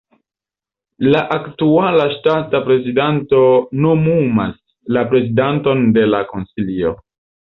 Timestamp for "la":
1.15-1.19, 4.97-5.05, 6.15-6.23